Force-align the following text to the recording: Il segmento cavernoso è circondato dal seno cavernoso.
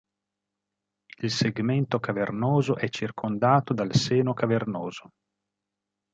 Il 1.19 1.29
segmento 1.29 1.99
cavernoso 1.99 2.75
è 2.75 2.89
circondato 2.89 3.71
dal 3.75 3.93
seno 3.93 4.33
cavernoso. 4.33 5.09